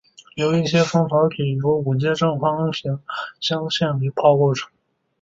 [0.33, 2.99] 有一些蜂巢体由五阶正方形
[3.39, 4.67] 镶嵌为胞构成